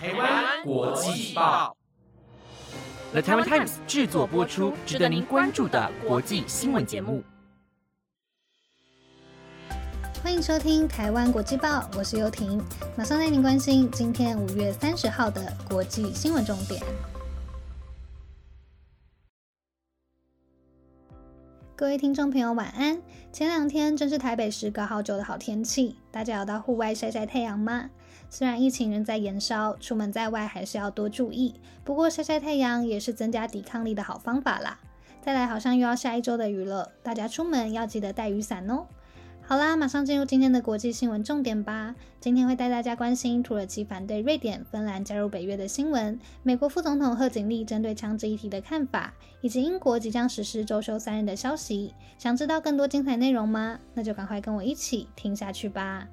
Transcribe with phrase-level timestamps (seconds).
[0.00, 1.76] 台湾国际报
[3.10, 7.24] ，The Taiwan Times 制作播出，值得您关注的国际新闻节目。
[10.22, 12.62] 欢迎收听《台湾国际报》，我是尤婷，
[12.96, 16.80] 马上带您关心今天五月三十号的国际新闻重点。
[21.78, 23.00] 各位听众朋友，晚安！
[23.32, 27.88] 前两天正是台北时隔好久的好天气，大家有到户外晒晒太阳吗？
[28.28, 31.54] 虽然疫情仍在延烧，出门在外还是要多注意。
[31.84, 34.76] 不过晒晒太阳也是增加抵抗力的好方法啦。
[35.22, 38.84] 再来，好像又要下一周的雨了，大家出门要记得带雨伞哦。
[39.48, 41.94] 好啦，马上进入今天的国际新闻重点吧。
[42.20, 51.94] 今天会带大家关心土耳其反对瑞典、芬兰加入北约的新闻，美国副总统贺锦丽针对枪支议题的看法，以及英国即将实施周休三日的消息。
[52.18, 53.80] 想知道更多精彩内容吗？
[53.94, 56.06] 那就赶快跟我一起听下去吧。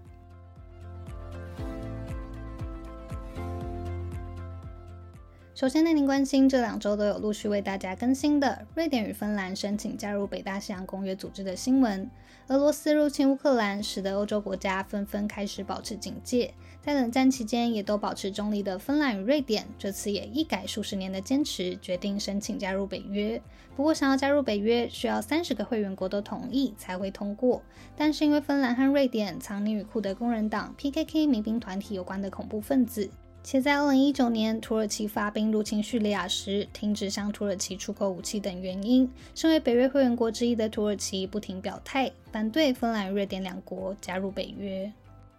[5.56, 12.12] 首先，带您关心这两周都有陆续为大家更新的瑞典与芬兰申请加入北大西洋公约组织的新闻。
[12.48, 16.54] 俄罗斯入侵乌克兰，使得欧洲国家纷纷开始保持警戒。
[16.82, 23.42] 在冷战期间也都保持中立的芬兰与瑞典，这次也一改数十年的坚持，决定申请加入北约。
[23.78, 27.62] 不过，想要加入北约，需要三十个会员国都同意才会通过。
[27.96, 33.10] 但是因为芬兰和瑞典藏匿与库德工人党 （PKK） 民兵团体有关的恐怖分子。
[33.46, 44.92] 且在2019年土耳其发兵入侵叙利亚时，停止向土耳其出口武器等原因，身为北约会员国之一的土耳其不停表态，反对芬兰、瑞典两国加入北约。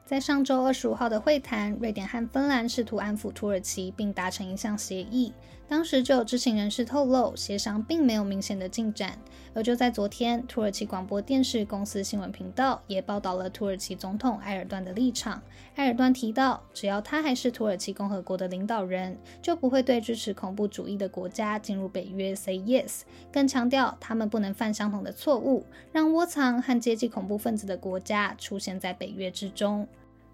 [0.05, 5.33] 在上周二十五号的会谈，瑞典和芬兰试图安抚土耳其，并达成一项协议。
[5.69, 9.19] 当时就有知情人士透露，协商并没有明显的进展。
[9.53, 15.43] 而就在昨天，土耳其广播电视公司新闻频道也报道了土耳其总统埃尔段的立场。
[15.77, 23.01] 埃尔段提到，只要他还是土耳其共和国的领导人，就不会对支持恐怖主义的国家进入北约 say yes。
[23.33, 29.89] 更强调，他们不能犯相同的错误，让窝藏和接济恐怖分子的国家出现在北约之中。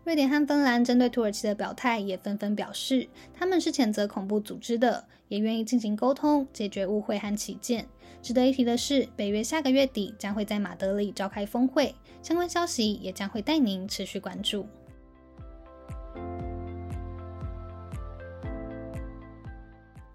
[0.04, 7.86] 瑞典和芬兰针对土耳其的表态也纷纷表示，他们是谴责恐怖组织的，也愿意进行沟通，解决误会和起见。
[8.20, 14.66] 值得一提的是，北约下个月底将会在马德里召开峰会，相关消息也将会带您持续关注。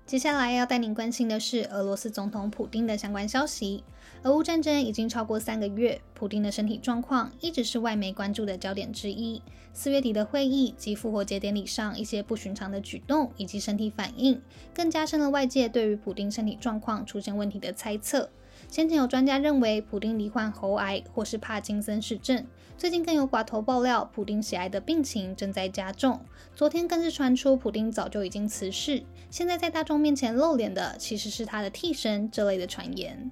[0.07, 3.83] 接下来要带您关心的是俄罗斯总统普京的相关消息。
[4.23, 9.41] 俄乌战争已经超过三个月，普京的身体状况一直是外媒关注的焦点之一。
[9.73, 14.41] 四月底的会议及复活节典礼上一些不寻常的举动以及身体反应，
[14.73, 18.29] 更加深了外界对于普京身体状况出现问题的猜测。
[18.69, 22.45] 先前有专家认为普丁罹患喉癌或是帕金森氏症，
[22.77, 26.19] 最近更有寡头爆料普丁喜爱的病情正在加重。
[26.53, 33.31] 昨天更是传出普丁早就已经辞世，现在在大众面前露脸的其实是他的替身这类的传言。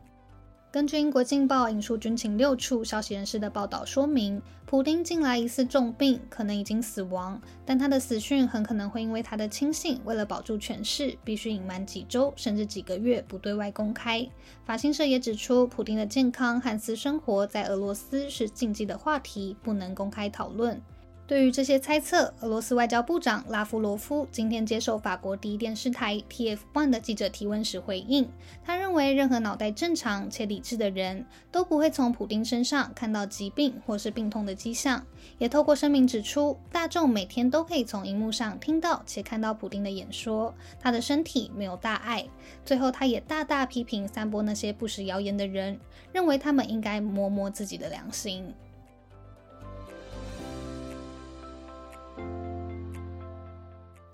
[0.75, 14.27] 根据英国《镜报》引述军情六处消息人士的报道说明，普丁近来疑似重病，可能已经死亡，但他的死讯很可能会因为他的亲信为了保住权势，必须隐瞒几周甚至几个月不对外公开。
[14.65, 20.81] 法新社也指出，普丁的健康和私生活在俄罗斯是禁忌的话题，不能公开讨论。
[21.27, 28.29] 对于这些猜测，俄罗斯外交部长拉夫罗夫今天接受法国第一电视台 TF1 的记者提问时回应，
[28.63, 35.03] 他认为任何脑袋正常且理智的人都不会从普丁身上看到疾病或是病痛的迹象。
[35.39, 42.23] 也透过声明指出，大众每天都可以从荧幕上听到且看到普丁的演说，他的身体没有大碍。
[42.63, 45.79] 最后，他也大大批评散播那些不实谣言的人，
[46.13, 48.53] 认为他们应该摸摸自己的良心。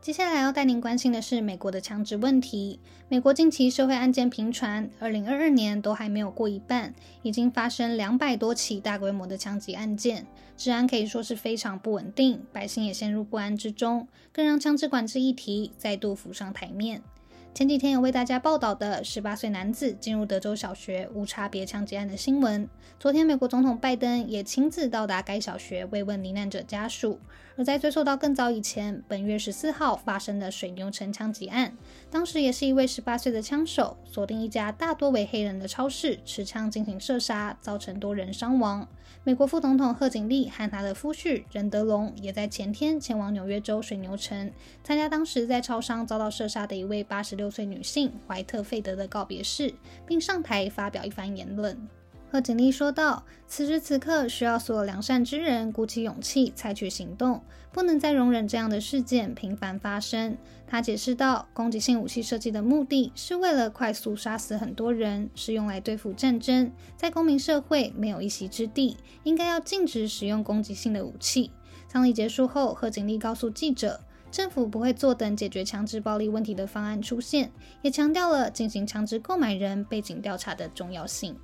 [0.01, 2.79] 接下来要带您关心的是美国的枪支问题。
[3.07, 6.91] 美国近期社会案件频传，二零二二年都还没有过一半，
[7.21, 10.25] 已经发生两百多起大规模的枪击案件，
[10.57, 17.03] 治安可以说是非常不稳定，百姓也陷入不安之中，更让枪支管制议题再度浮上台面。
[17.53, 22.67] 前几天有为大家报道的十八岁男子进入德州小学无差别枪击案的新闻。
[22.97, 27.19] 昨天，美国总统拜登也亲自到达该小学慰问罹难者家属。
[27.57, 31.75] 而在追溯到更早以前，本月十四号发生的水牛城枪击案，
[32.09, 38.87] 当时也是一位十八岁的枪手锁定一家大多为黑人的超市，持枪进行射杀，造成多人伤亡。
[39.23, 44.49] 美国副总统贺锦丽和他的夫婿任德龙也在前天前往纽约州水牛城，
[44.83, 49.73] 参加当时在超商遭到射杀的一位八十六岁女性怀特费德的告别式，
[50.05, 51.75] 并上台发表一番言论。
[52.29, 57.41] 贺锦丽说道：“此时此刻，需要所有良善之人鼓起勇气，采取行动，
[57.71, 66.71] 不能再容忍这样的事件频繁发生。”他解释道：“攻击性武器设计的目的是为了快速杀死很多人，是用来对付战争。
[66.95, 71.49] 在公民社会没有一席之地，应该要禁止使用攻击性的武器。”
[71.89, 73.99] 葬礼结束后，贺锦丽告诉记者
[74.31, 77.51] ：“政府不会坐等解决强制暴力问题的方案出现，
[77.81, 81.35] 也强调了进行强制购买人背景调查的重要性。”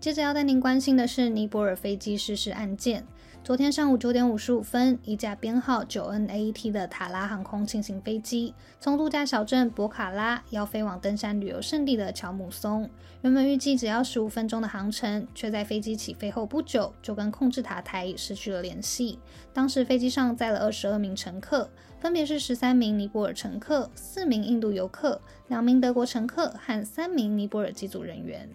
[0.00, 3.06] 接着要带您关心的是尼泊尔飞机失事案件。
[3.44, 12.88] 昨天上午九点五十五分，一架编号九 NAET 的塔拉航空轻型飞机从度假小镇博卡拉要飞往登山旅游胜地的乔姆松，
[13.22, 19.18] 原本预计只要十五分钟的航程，却在飞机起飞后不久就跟控制塔台失去了联系。
[19.52, 21.68] 当时飞机上载了二十二名乘客，
[21.98, 28.48] 分别是十三名尼泊尔乘客、四名印度游客、两名德国乘客和三名尼泊尔机组人员。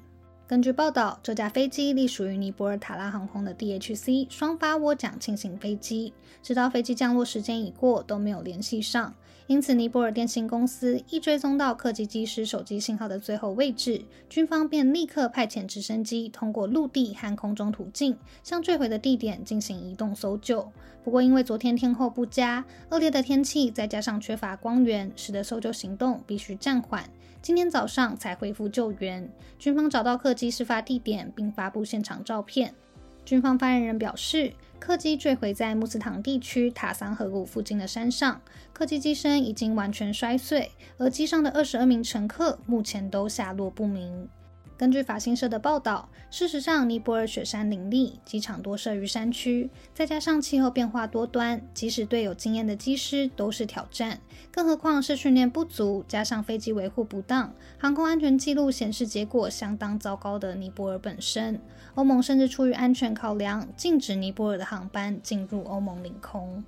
[0.47, 9.13] 根据报道，这架飞机隶属于尼泊尔塔拉航空的 DHC 双发涡桨轻型飞机，直到飞机降落时间已过都没有联系上。
[9.47, 20.71] 因此，尼泊尔电信公司一追踪到客机机师手机信号的最后位置，军方便立刻派遣直升机通过陆地和空中途径向坠毁的地点进行移动搜救。
[21.03, 27.03] 不过，因为昨天天候不佳，恶劣的天气再加上缺乏光源，使得搜救行动必须暂缓。
[27.47, 29.31] 今天早上才恢复救援。
[29.57, 32.75] 军方找到客机事发地点，并发布现场照片。
[33.23, 38.41] 军方发言人表示，客机坠毁在穆斯唐地区塔桑河谷附近的山上，
[38.73, 44.27] 客机机身已经完全摔碎，而机上的二十二名乘客目前都下落不明。
[44.77, 54.19] 根据法新社的报道，事实上，尼泊尔雪山林立，机场多设于山区，再加上气候变化多端，即使对有经验的机师都是挑战。
[54.51, 61.59] 更何况是训练不足，加上飞机维护不当，航空安全记录显示结果相当糟糕的尼泊尔本身，
[61.95, 66.63] 欧盟甚至出于安全考量，禁止尼泊尔的航班进入欧盟领空。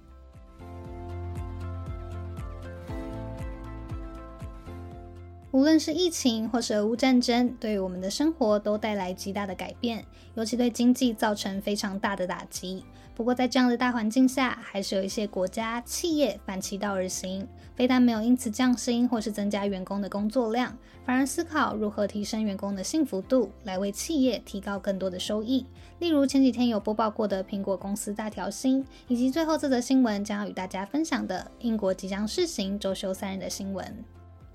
[5.60, 12.86] 无论是疫情或是俄乌战争，对于我们的生活都带来极大的改变，尤其对经济造成非常大的打击。
[13.14, 17.46] 不过，在这样的大环境下，还是有一些国家企业反其道而行，
[17.76, 20.74] 非但没有因此降薪或是增加员工的工作量，
[21.06, 25.66] 反而思考如何提升员工的幸福度，来为企业提高更多的收益。
[26.00, 33.94] 例如前几天有播报过的苹果公司大调薪，以及最后这则新闻将要与大家分享的英国即将试行周休三日的新闻。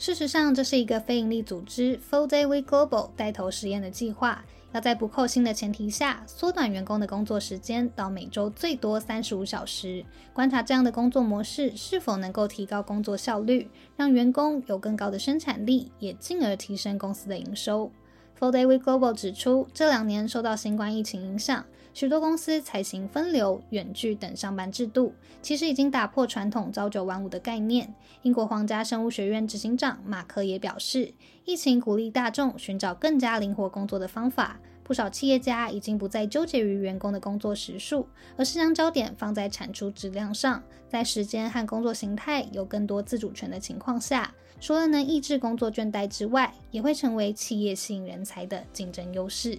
[0.04, 10.04] 事实上，这是一个非营利组织 Full Day Week Global 带头实验的计划，要在不扣薪的前提下，缩短员工的工作时间到每周最多三十五小时，
[10.34, 17.90] 观察这样的工作模式是否能够提高工作效率，让员工有更高的生产力，也进而提升公司的营收。
[18.38, 21.64] Full Day Week Global 指出，这两年受到新冠疫情影响。
[21.94, 27.94] 许多公司采行分流、远距等上班制度，其实已经打破传统朝九晚五的概念。
[28.22, 31.14] 英国皇家生物学院执行长马克也表示，
[31.44, 34.58] 疫情鼓励大众寻找更加灵活工作的方法。
[34.82, 38.06] 不少企业家已经不再纠结于员工的工作时数，
[38.36, 40.60] 而是将焦点放在产出质量上。
[40.88, 49.58] 在时间和工作形态有更多自主权的情况下，除了能抑制工作倦怠之外，也会成为企业吸引人才的竞争优势。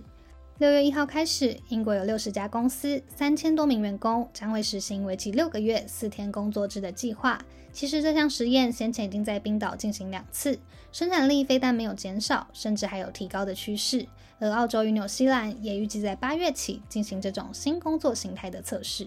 [0.57, 7.37] 六月一号开始，英国有六十家公司、三千多名员工将会实行为期六个月、四天工作制的计划。
[7.73, 10.57] 其实这项实验先前已经在冰岛进行两次，
[10.93, 14.07] 生产力非但没有减少，甚至还有提高的趋势。
[14.39, 19.05] 而澳洲与纽西兰也预计在八月起进行这种新工作形态的测试。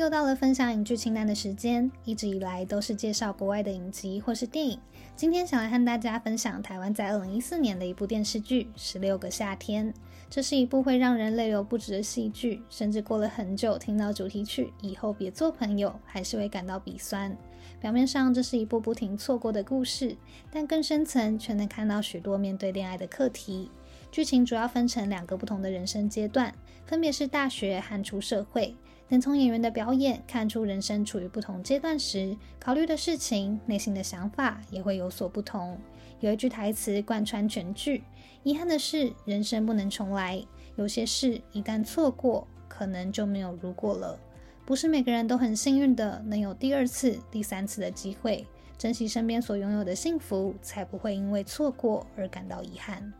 [0.00, 4.80] 又到了分享影剧清单的时间，一直以来都是介绍国外的影集或是电影。
[5.14, 9.92] 今天想来和大家分享台湾在二零一四年的一部电视剧《十六个夏天》。
[10.30, 17.36] 这是一部会让人泪流不止的戏剧，甚至过了很久，听到主题曲“以后别做朋友”，还是会感到鼻酸。
[17.78, 20.16] 表面上这是一部不停错过的故事，
[20.50, 23.70] 但更深层却能看到许多面对恋爱的课题。
[24.10, 26.54] 剧情主要分成两个不同的人生阶段，
[26.86, 28.74] 分别是大学和出社会。
[29.10, 35.76] 能从演员的表演看出，人生处于不同阶段时，考虑的事情、内心的想法也会有所不同。
[36.20, 38.04] 有一句台词贯穿全剧
[38.44, 40.40] ：“遗憾的是，人生不能重来。
[40.76, 44.16] 有些事一旦错过，可能就没有如果了。
[44.64, 48.46] 不是每个人都很幸运的能有第二次、第三次的机会。
[48.78, 53.12] 珍惜身边所拥有的幸福，才不会因为错过而感到遗憾。”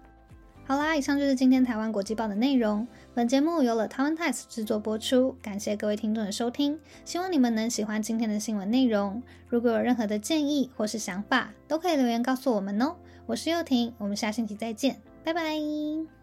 [0.71, 2.87] 好啦，以上就是今天台湾国际报的内容。
[3.13, 9.21] 本节目由了台湾 Times 制作播出，感谢各位听众的收听，希望你们能喜欢今天的新闻内容。
[9.49, 12.95] 如果有任何的建议或是想法，都可以留言告诉我们哦。
[13.27, 16.20] 我是幼婷，我们下星期再见，拜拜。